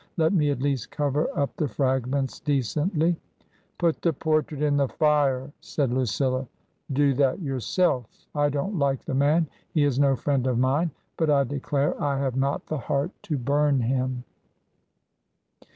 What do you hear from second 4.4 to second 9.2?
in the fire," said Lucilla. Do that yourself. I don't like the